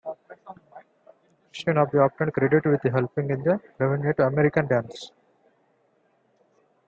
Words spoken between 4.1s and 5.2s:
American dance.